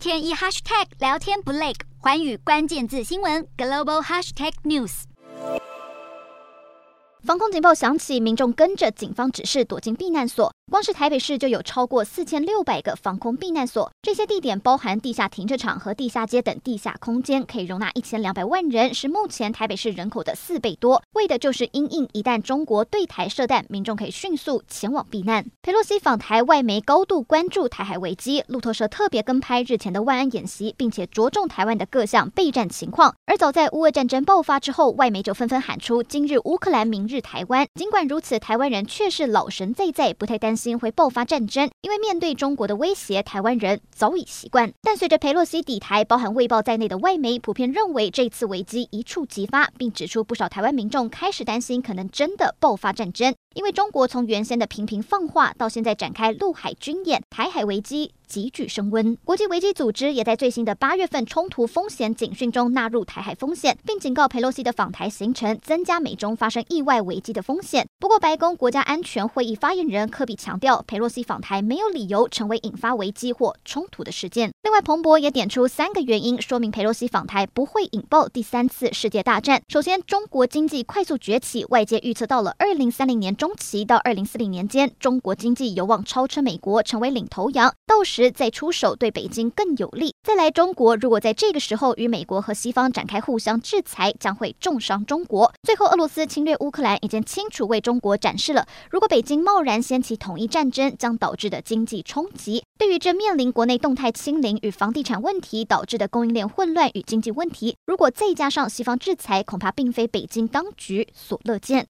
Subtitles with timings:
[0.00, 5.02] 天一 hashtag 聊天不累，环宇关键字新闻 global hashtag news。
[7.22, 10.50] 防空警报响起，民众跟着警方指示躲进避难所。
[10.70, 21.02] 光是台北市就有超过四千六百个防空避难所，这些地点包含地下停车场和地下街等地下空间，可以容纳一千两百万人，是目前台北市人口的四倍多。
[21.14, 25.44] 为的就是因应一旦中国对台射弹，民众可以迅速前往避难。
[25.60, 33.16] 裴洛西访台，外媒高度关注台海危机，路透社特别跟拍日前的万安演习，并且着重台湾的各项备战情况。
[33.26, 37.66] 而早在乌俄战争爆发之后，外媒就纷纷喊出“今日乌克兰，明日台湾”。
[37.74, 44.72] 尽管如此，台湾人却是老神在在，不太担心会爆发战争，因为面对中国的威胁，台湾人早已习惯。
[44.82, 53.34] 但随着佩洛西抵台，包含《卫报》在内的外媒普遍认为这次危机一触即发，并指出不少台湾民众开始担心可能真的爆发战争。
[53.54, 59.16] 因为中国从原先的频频放话，到现在展开陆海军演，台海危机急剧升温。
[59.24, 67.84] 国际危机组织也在最新的八月份冲突风险警讯中纳入台海风险，并警告佩洛西的访台行程增加美中发生意外危机的风险。
[67.98, 74.52] 不过，白宫国家安全会议发言人科比强调，佩洛西访台没有理由成为引发危机或冲突的事件。
[74.62, 79.60] 另外，彭博也点出三个原因，说明佩洛西访台不会引爆第三次世界大战。
[79.68, 83.34] 首先，中国经济快速崛起，外界预测到了二零三零年。
[83.40, 87.72] 中期到二零四零年间，中国经济有望超车美国，成为领头羊。
[87.86, 90.14] 到时时再出手，对北京更有利。
[90.22, 95.52] 再来，中国如果在这个时候与美国和西方展开互相制裁，将会重伤中国。
[95.62, 102.62] 最后，俄罗斯侵略乌克兰已经清楚为中国展示了，如果北京贸然掀起统一战争，将导致的经济冲击。
[102.78, 111.86] 对于这面临国内动态清零与房地产问题导致的供应链混乱与经济问题，如果再加上西方制裁，恐怕并非北京当局所乐见。